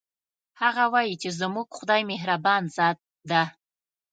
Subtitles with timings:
[0.61, 3.43] هغه وایي چې زموږ خدایمهربان ذات ده